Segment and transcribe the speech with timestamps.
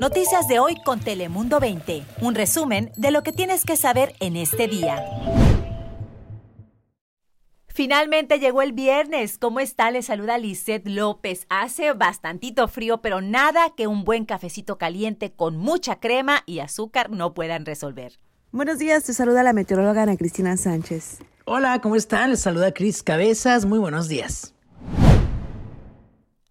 [0.00, 2.04] Noticias de hoy con Telemundo 20.
[2.20, 5.02] Un resumen de lo que tienes que saber en este día.
[7.68, 9.38] Finalmente llegó el viernes.
[9.38, 9.90] ¿Cómo está?
[9.90, 11.46] Le saluda Lisette López.
[11.48, 17.10] Hace bastantito frío, pero nada que un buen cafecito caliente con mucha crema y azúcar
[17.10, 18.18] no puedan resolver.
[18.52, 21.18] Buenos días, te saluda la meteoróloga Ana Cristina Sánchez.
[21.44, 22.30] Hola, ¿cómo están?
[22.30, 23.66] Les saluda Cris Cabezas.
[23.66, 24.55] Muy buenos días.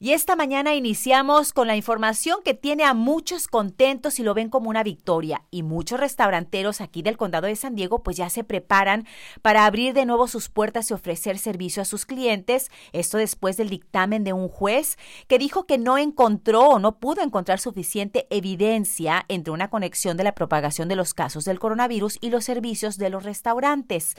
[0.00, 4.48] Y esta mañana iniciamos con la información que tiene a muchos contentos y lo ven
[4.48, 5.42] como una victoria.
[5.50, 9.08] Y muchos restauranteros aquí del condado de San Diego pues ya se preparan
[9.42, 12.70] para abrir de nuevo sus puertas y ofrecer servicio a sus clientes.
[12.92, 17.22] Esto después del dictamen de un juez que dijo que no encontró o no pudo
[17.22, 22.30] encontrar suficiente evidencia entre una conexión de la propagación de los casos del coronavirus y
[22.30, 24.14] los servicios de los restaurantes.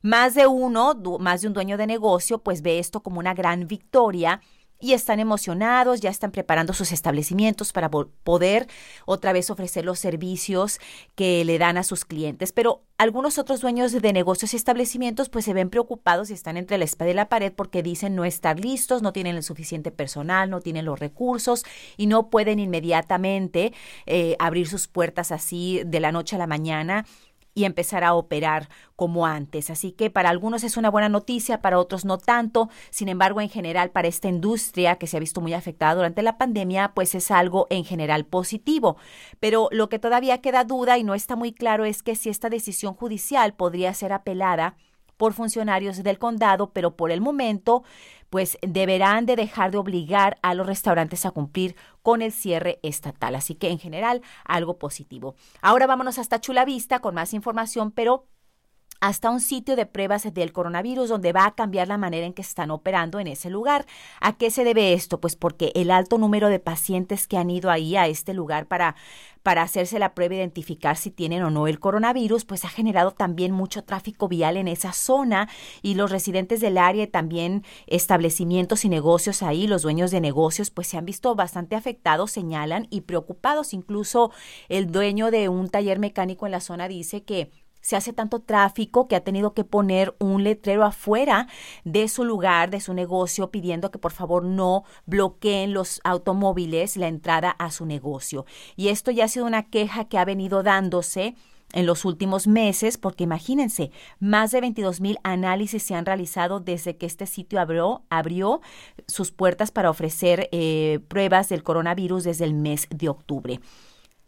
[0.00, 3.66] Más de uno, más de un dueño de negocio pues ve esto como una gran
[3.66, 4.40] victoria
[4.84, 8.68] y están emocionados, ya están preparando sus establecimientos para poder
[9.06, 10.78] otra vez ofrecer los servicios
[11.14, 12.52] que le dan a sus clientes.
[12.52, 16.76] Pero algunos otros dueños de negocios y establecimientos pues se ven preocupados y están entre
[16.76, 20.50] la espada y la pared porque dicen no estar listos, no tienen el suficiente personal,
[20.50, 21.64] no tienen los recursos
[21.96, 23.72] y no pueden inmediatamente
[24.04, 27.06] eh, abrir sus puertas así de la noche a la mañana
[27.54, 29.70] y empezar a operar como antes.
[29.70, 32.68] Así que para algunos es una buena noticia, para otros no tanto.
[32.90, 36.38] Sin embargo, en general, para esta industria que se ha visto muy afectada durante la
[36.38, 38.96] pandemia, pues es algo en general positivo.
[39.40, 42.50] Pero lo que todavía queda duda y no está muy claro es que si esta
[42.50, 44.76] decisión judicial podría ser apelada
[45.16, 47.84] por funcionarios del condado, pero por el momento,
[48.30, 53.34] pues deberán de dejar de obligar a los restaurantes a cumplir con el cierre estatal.
[53.34, 55.36] Así que en general, algo positivo.
[55.62, 58.26] Ahora vámonos hasta Chula Vista con más información, pero
[59.04, 62.40] hasta un sitio de pruebas del coronavirus donde va a cambiar la manera en que
[62.40, 63.84] están operando en ese lugar.
[64.18, 65.20] ¿A qué se debe esto?
[65.20, 68.96] Pues porque el alto número de pacientes que han ido ahí a este lugar para
[69.42, 73.10] para hacerse la prueba e identificar si tienen o no el coronavirus, pues ha generado
[73.10, 75.50] también mucho tráfico vial en esa zona
[75.82, 80.70] y los residentes del área y también establecimientos y negocios ahí, los dueños de negocios,
[80.70, 83.74] pues se han visto bastante afectados, señalan, y preocupados.
[83.74, 84.30] Incluso
[84.70, 87.50] el dueño de un taller mecánico en la zona dice que
[87.84, 91.48] se hace tanto tráfico que ha tenido que poner un letrero afuera
[91.84, 97.08] de su lugar, de su negocio, pidiendo que por favor no bloqueen los automóviles la
[97.08, 98.46] entrada a su negocio.
[98.74, 101.34] Y esto ya ha sido una queja que ha venido dándose
[101.74, 106.96] en los últimos meses, porque imagínense, más de 22 mil análisis se han realizado desde
[106.96, 108.62] que este sitio abrió, abrió
[109.08, 113.60] sus puertas para ofrecer eh, pruebas del coronavirus desde el mes de octubre.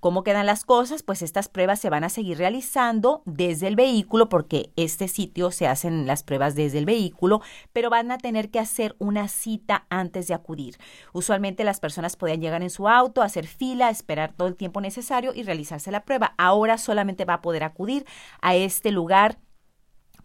[0.00, 1.02] ¿Cómo quedan las cosas?
[1.02, 5.66] Pues estas pruebas se van a seguir realizando desde el vehículo porque este sitio se
[5.66, 7.40] hacen las pruebas desde el vehículo,
[7.72, 10.76] pero van a tener que hacer una cita antes de acudir.
[11.12, 15.32] Usualmente las personas podían llegar en su auto, hacer fila, esperar todo el tiempo necesario
[15.34, 16.32] y realizarse la prueba.
[16.38, 18.06] Ahora solamente va a poder acudir
[18.40, 19.38] a este lugar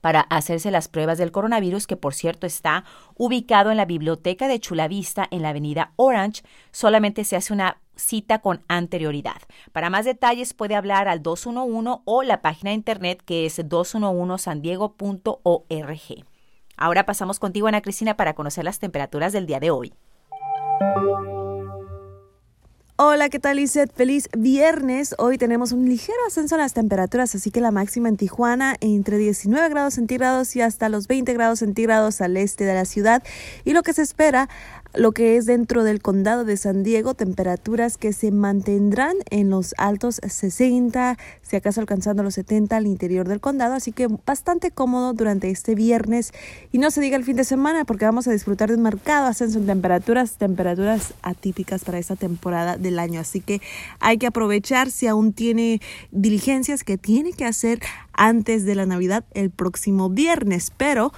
[0.03, 2.83] para hacerse las pruebas del coronavirus, que por cierto está
[3.15, 6.43] ubicado en la biblioteca de Chulavista en la avenida Orange.
[6.73, 9.41] Solamente se hace una cita con anterioridad.
[9.71, 16.25] Para más detalles puede hablar al 211 o la página de internet que es 211sandiego.org.
[16.75, 19.93] Ahora pasamos contigo, Ana Cristina, para conocer las temperaturas del día de hoy.
[23.05, 23.93] Hola, ¿qué tal, Lizeth?
[23.93, 25.13] Feliz viernes.
[25.17, 29.17] Hoy tenemos un ligero ascenso en las temperaturas, así que la máxima en Tijuana entre
[29.17, 33.21] 19 grados centígrados y hasta los 20 grados centígrados al este de la ciudad.
[33.65, 34.47] Y lo que se espera
[34.93, 39.73] lo que es dentro del condado de San Diego, temperaturas que se mantendrán en los
[39.77, 45.13] altos 60, si acaso alcanzando los 70 al interior del condado, así que bastante cómodo
[45.13, 46.31] durante este viernes.
[46.71, 49.27] Y no se diga el fin de semana porque vamos a disfrutar de un marcado
[49.27, 53.61] ascenso en temperaturas, temperaturas atípicas para esta temporada del año, así que
[53.99, 55.81] hay que aprovechar si aún tiene
[56.11, 57.79] diligencias que tiene que hacer
[58.13, 61.11] antes de la Navidad el próximo viernes, pero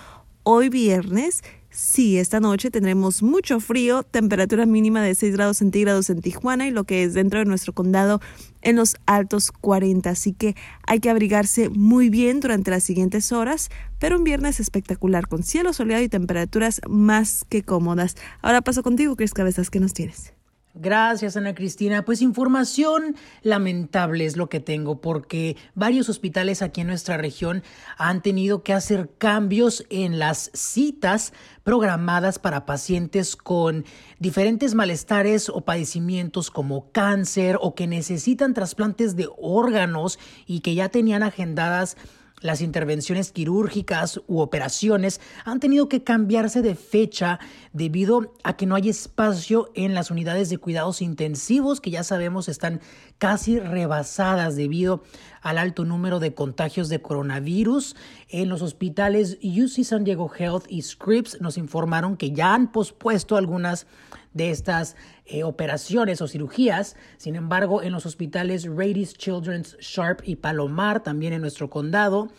[0.44, 1.44] hoy viernes
[1.78, 6.72] Sí, esta noche tendremos mucho frío, temperatura mínima de 6 grados centígrados en Tijuana y
[6.72, 8.22] lo que es dentro de nuestro condado
[8.62, 10.10] en los altos 40.
[10.10, 10.56] Así que
[10.88, 13.69] hay que abrigarse muy bien durante las siguientes horas,
[14.00, 18.16] pero un viernes espectacular con cielo soleado y temperaturas más que cómodas.
[18.42, 20.35] Ahora paso contigo, Cris Cabezas, ¿qué nos tienes?
[20.77, 22.04] Gracias, Ana Cristina.
[22.04, 27.63] Pues información lamentable es lo que tengo, porque varios hospitales aquí en nuestra región
[27.98, 31.31] han tenido que hacer cambios en las citas
[31.63, 33.86] programadas para pacientes con
[34.19, 40.89] diferentes malestares o padecimientos como cáncer o que necesitan trasplantes de órganos y que ya
[40.89, 41.95] tenían agendadas
[42.42, 47.40] las intervenciones quirúrgicas u operaciones han tenido que cambiarse de fecha
[47.74, 52.50] debido a que no hay espacio en las unidades de cuidados intensivos que ya sabemos
[52.50, 52.82] están
[53.18, 55.04] casi rebasadas debido
[55.42, 57.96] al alto número de contagios de coronavirus.
[58.30, 63.38] En los hospitales UC San Diego Health y Scripps nos informaron que ya han pospuesto
[63.38, 63.88] algunas
[64.36, 64.96] de estas
[65.26, 66.96] eh, operaciones o cirugías.
[67.18, 72.30] Sin embargo, en los hospitales Radies Children's, Sharp y Palomar, también en nuestro condado,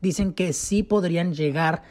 [0.00, 1.82] dicen que sí podrían llegar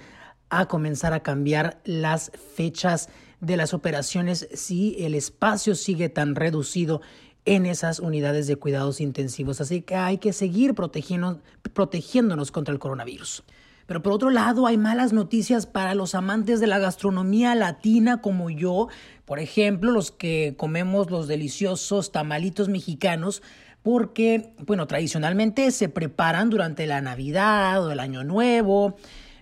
[0.50, 3.10] a comenzar a cambiar las fechas
[3.42, 7.02] de las operaciones si el espacio sigue tan reducido
[7.46, 9.62] en esas unidades de cuidados intensivos.
[9.62, 13.44] Así que hay que seguir protegiéndonos contra el coronavirus.
[13.86, 18.50] Pero por otro lado, hay malas noticias para los amantes de la gastronomía latina como
[18.50, 18.88] yo,
[19.26, 23.44] por ejemplo, los que comemos los deliciosos tamalitos mexicanos,
[23.84, 28.96] porque, bueno, tradicionalmente se preparan durante la Navidad o el Año Nuevo,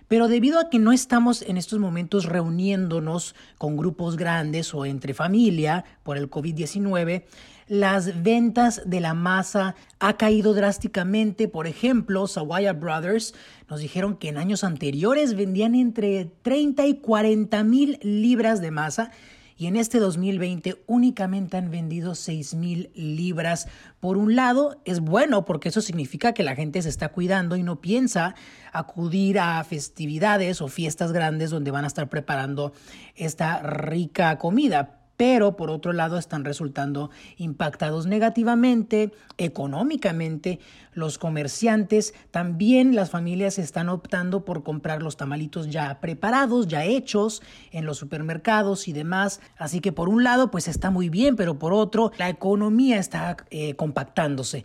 [0.08, 5.14] pero debido a que no estamos en estos momentos reuniéndonos con grupos grandes o entre
[5.14, 7.24] familia por el COVID-19,
[7.68, 11.48] las ventas de la masa ha caído drásticamente.
[11.48, 13.34] Por ejemplo, Sawaya Brothers
[13.68, 19.10] nos dijeron que en años anteriores vendían entre 30 y 40 mil libras de masa
[19.56, 23.68] y en este 2020 únicamente han vendido 6 mil libras.
[24.00, 27.62] Por un lado, es bueno porque eso significa que la gente se está cuidando y
[27.62, 28.34] no piensa
[28.72, 32.72] acudir a festividades o fiestas grandes donde van a estar preparando
[33.14, 40.58] esta rica comida pero por otro lado están resultando impactados negativamente, económicamente,
[40.92, 47.42] los comerciantes, también las familias están optando por comprar los tamalitos ya preparados, ya hechos
[47.72, 51.58] en los supermercados y demás, así que por un lado pues está muy bien, pero
[51.58, 54.64] por otro la economía está eh, compactándose.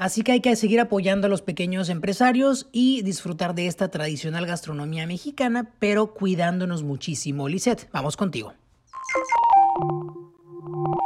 [0.00, 4.46] Así que hay que seguir apoyando a los pequeños empresarios y disfrutar de esta tradicional
[4.46, 7.48] gastronomía mexicana, pero cuidándonos muchísimo.
[7.48, 8.54] Lisette, vamos contigo.
[9.80, 11.00] you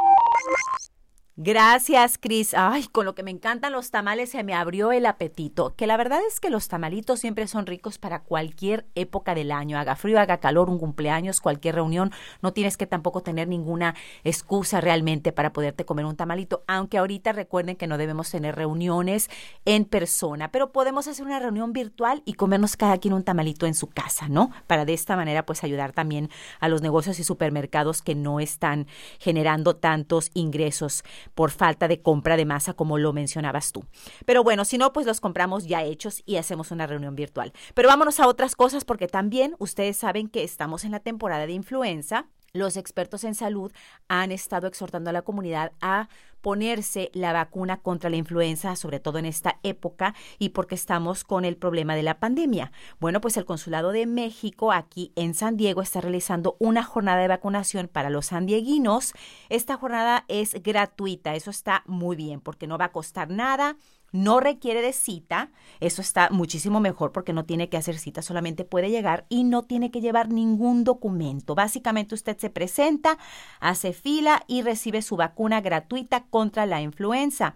[1.37, 2.53] Gracias, Cris.
[2.53, 5.75] Ay, con lo que me encantan los tamales se me abrió el apetito.
[5.75, 9.77] Que la verdad es que los tamalitos siempre son ricos para cualquier época del año.
[9.77, 12.13] Haga frío, haga calor, un cumpleaños, cualquier reunión.
[12.41, 16.63] No tienes que tampoco tener ninguna excusa realmente para poderte comer un tamalito.
[16.67, 19.29] Aunque ahorita recuerden que no debemos tener reuniones
[19.65, 23.73] en persona, pero podemos hacer una reunión virtual y comernos cada quien un tamalito en
[23.73, 24.51] su casa, ¿no?
[24.67, 26.29] Para de esta manera pues ayudar también
[26.61, 28.87] a los negocios y supermercados que no están
[29.19, 31.03] generando tantos ingresos
[31.33, 33.85] por falta de compra de masa, como lo mencionabas tú.
[34.25, 37.53] Pero bueno, si no, pues los compramos ya hechos y hacemos una reunión virtual.
[37.73, 41.53] Pero vámonos a otras cosas porque también ustedes saben que estamos en la temporada de
[41.53, 43.71] influenza los expertos en salud
[44.07, 46.07] han estado exhortando a la comunidad a
[46.45, 51.43] ponerse la vacuna contra la influenza, sobre todo en esta época y porque estamos con
[51.43, 52.71] el problema de la pandemia.
[52.99, 57.29] Bueno, pues el Consulado de México aquí en San Diego está realizando una jornada de
[57.29, 59.13] vacunación para los sandieguinos.
[59.49, 63.75] Esta jornada es gratuita, eso está muy bien porque no va a costar nada
[64.15, 65.51] no requiere de cita,
[65.81, 69.63] eso está muchísimo mejor porque no tiene que hacer cita, solamente puede llegar y no
[69.63, 71.53] tiene que llevar ningún documento.
[71.53, 73.17] Básicamente usted se presenta,
[73.59, 77.55] hace fila y recibe su vacuna gratuita contra la influenza.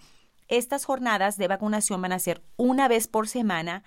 [0.50, 3.84] Estas jornadas de vacunación van a ser una vez por semana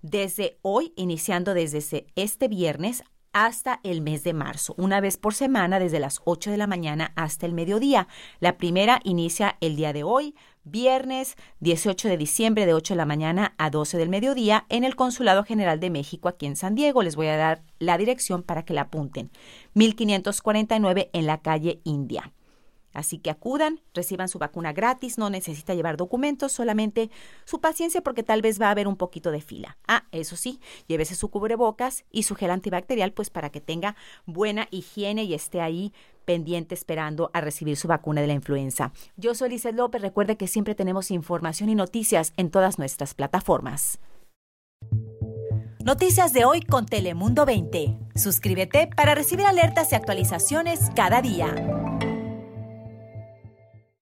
[0.00, 3.02] desde hoy, iniciando desde este viernes
[3.32, 7.12] hasta el mes de marzo, una vez por semana desde las 8 de la mañana
[7.16, 8.08] hasta el mediodía.
[8.40, 10.34] La primera inicia el día de hoy,
[10.64, 14.96] viernes 18 de diciembre de 8 de la mañana a 12 del mediodía en el
[14.96, 17.02] Consulado General de México aquí en San Diego.
[17.02, 19.30] Les voy a dar la dirección para que la apunten.
[19.74, 22.32] 1549 en la calle India.
[22.92, 27.10] Así que acudan, reciban su vacuna gratis, no necesita llevar documentos, solamente
[27.44, 29.78] su paciencia porque tal vez va a haber un poquito de fila.
[29.88, 33.96] Ah, eso sí, llévese su cubrebocas y su gel antibacterial pues para que tenga
[34.26, 35.92] buena higiene y esté ahí
[36.24, 38.92] pendiente esperando a recibir su vacuna de la influenza.
[39.16, 43.98] Yo soy Lizeth López, recuerde que siempre tenemos información y noticias en todas nuestras plataformas.
[45.84, 47.98] Noticias de hoy con Telemundo 20.
[48.14, 51.81] Suscríbete para recibir alertas y actualizaciones cada día.